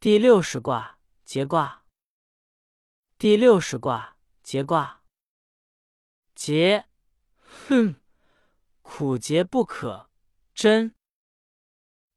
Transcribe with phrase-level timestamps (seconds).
[0.00, 1.84] 第六十卦节卦。
[3.18, 5.02] 第六十卦节卦。
[6.36, 6.86] 节，
[7.40, 7.96] 哼，
[8.80, 10.08] 苦节不可
[10.54, 10.94] 真。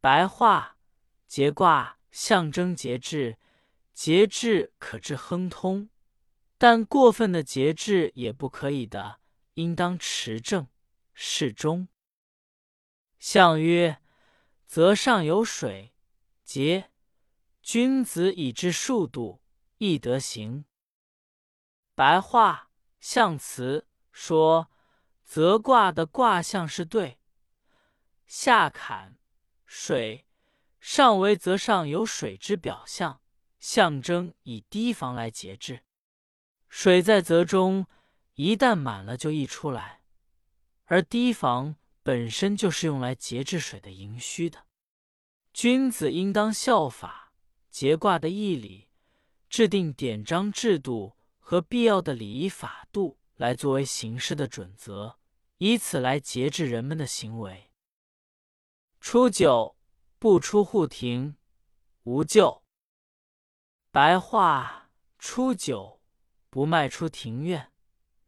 [0.00, 0.78] 白话：
[1.26, 3.36] 节卦象征节制，
[3.92, 5.90] 节制可致亨通，
[6.56, 9.20] 但过分的节制也不可以的，
[9.52, 10.66] 应当持正
[11.12, 11.88] 适中。
[13.18, 14.00] 象曰：
[14.64, 15.92] 泽上有水，
[16.42, 16.90] 节。
[17.66, 19.42] 君子以知数度，
[19.78, 20.66] 亦得行。
[21.96, 22.70] 白话
[23.00, 24.70] 象辞说，
[25.24, 27.18] 泽卦的卦象是对，
[28.24, 29.18] 下坎
[29.64, 30.28] 水，
[30.78, 33.20] 上为泽上有水之表象，
[33.58, 35.82] 象征以堤防来节制。
[36.68, 37.88] 水在泽中，
[38.34, 40.02] 一旦满了就溢出来，
[40.84, 41.74] 而堤防
[42.04, 44.68] 本身就是用来节制水的盈虚的。
[45.52, 47.25] 君子应当效法。
[47.76, 48.88] 节卦的义理，
[49.50, 55.18] 制定典章制度和必要的礼仪法度，来作为行事的准则，
[55.58, 57.70] 以此来节制人们的行为。
[58.98, 59.76] 初九，
[60.18, 61.36] 不出户庭，
[62.04, 62.64] 无咎。
[63.90, 66.00] 白话：初九，
[66.48, 67.70] 不迈出庭院，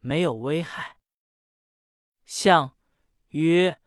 [0.01, 0.99] 没有危害。
[2.27, 2.77] 象
[3.29, 3.81] 曰：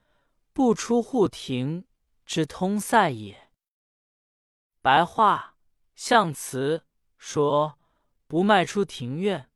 [0.54, 1.86] 不出户庭，
[2.26, 3.41] 之通塞也。
[4.82, 5.50] 白话。
[5.94, 6.88] 象辞
[7.18, 7.78] 说
[8.26, 9.52] ：“不迈出庭院，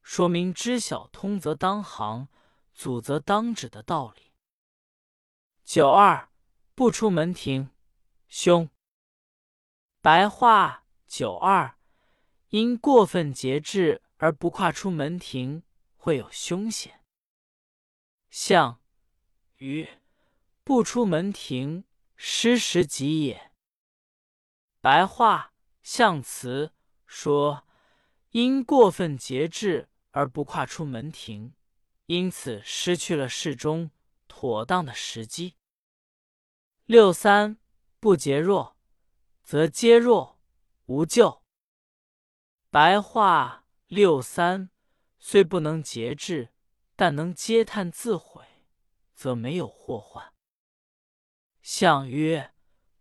[0.00, 2.28] 说明知晓通则当行，
[2.72, 4.32] 阻则当止的道理。”
[5.64, 6.30] 九二
[6.76, 7.70] 不出门庭，
[8.28, 8.70] 凶。
[10.00, 11.76] 白话：九二
[12.50, 15.64] 因过分节制而不跨出门庭，
[15.96, 17.04] 会有凶险。
[18.30, 18.80] 象
[19.56, 19.88] 于
[20.62, 23.50] 不出门庭，失时吉也。
[24.80, 25.52] 白话。
[25.80, 26.74] 象辞
[27.06, 27.66] 说
[28.32, 31.54] ：“因过分节制而不跨出门庭，
[32.04, 33.90] 因此失去了适中
[34.26, 35.56] 妥当的时机。”
[36.84, 37.56] 六三
[37.98, 38.76] 不节弱，
[39.42, 40.38] 则皆弱，
[40.84, 41.42] 无咎。
[42.68, 44.68] 白话：六三
[45.18, 46.52] 虽不能节制，
[46.96, 48.44] 但能嗟叹自毁，
[49.14, 50.34] 则没有祸患。
[51.62, 52.52] 象曰：“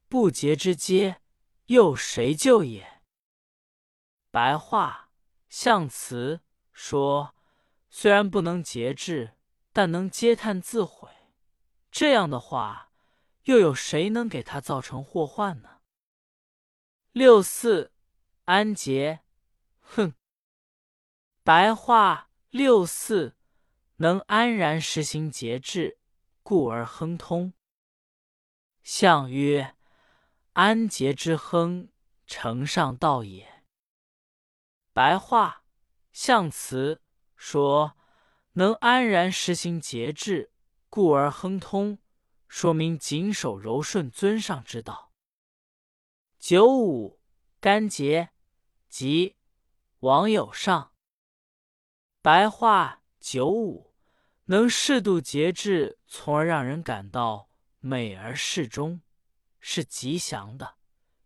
[0.07, 1.18] 不节之嗟。”
[1.67, 3.01] 又谁救也？
[4.31, 5.11] 白话
[5.50, 6.41] 象辞
[6.72, 7.35] 说：
[7.89, 9.35] 虽然不能节制，
[9.73, 11.09] 但能嗟叹自毁。
[11.91, 12.91] 这样的话，
[13.44, 15.81] 又有谁能给他造成祸患呢？
[17.11, 17.91] 六四
[18.45, 19.22] 安节，
[19.81, 20.13] 哼。
[21.44, 23.35] 白话六四
[23.97, 25.97] 能安然实行节制，
[26.44, 27.53] 故而亨通。
[28.83, 29.76] 象曰。
[30.57, 31.90] 安节之亨，
[32.25, 33.63] 承上道也。
[34.91, 35.63] 白话
[36.12, 37.03] 象辞
[37.35, 37.95] 说，
[38.53, 40.51] 能安然实行节制，
[40.90, 42.00] 故而亨通，
[42.47, 45.12] 说明谨守柔顺尊上之道。
[46.40, 47.19] 九五
[47.59, 48.31] 干节，
[48.89, 49.35] 即
[50.00, 50.91] 王有上。
[52.24, 53.94] 白话九五
[54.45, 59.03] 能适度节制，从而让人感到美而适中。
[59.59, 60.75] 是吉祥的，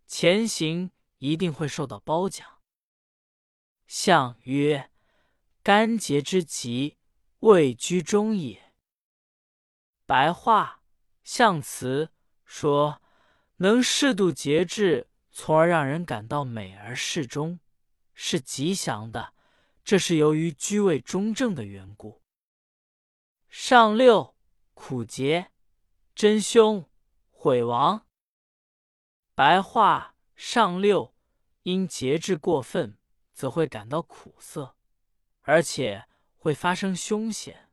[0.07, 2.47] 前行一定会受到褒奖。
[3.87, 4.91] 象曰：
[5.61, 6.97] 干节之吉，
[7.39, 8.73] 位居中也。
[10.05, 10.83] 白话
[11.23, 12.11] 象辞
[12.45, 13.01] 说，
[13.57, 17.59] 能适度节制，从而让人感到美而适中，
[18.13, 19.33] 是吉祥的。
[19.83, 22.21] 这是由于居位中正的缘故。
[23.49, 24.35] 上六
[24.73, 25.51] 苦节，
[26.15, 26.89] 真凶，
[27.29, 28.05] 毁亡。
[29.41, 31.15] 白话上六，
[31.63, 32.99] 因节制过分，
[33.33, 34.75] 则会感到苦涩，
[35.41, 36.05] 而且
[36.37, 37.67] 会发生凶险。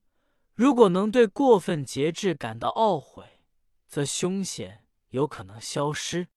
[0.54, 3.42] 如果能对过分节制感到懊悔，
[3.86, 6.28] 则凶险有可能消失。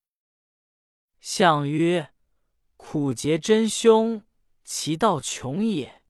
[1.21, 2.13] 象曰：
[2.75, 4.25] 苦节真凶，
[4.65, 6.03] 其道穷也。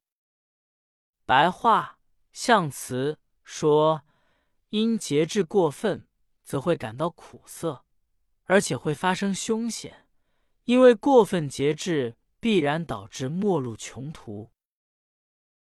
[1.27, 1.99] 白话
[2.31, 4.01] 象辞说，
[4.69, 6.07] 因节制过分，
[6.43, 7.85] 则会感到苦涩。
[8.51, 10.07] 而且会发生凶险，
[10.65, 14.51] 因为过分节制必然导致末路穷途。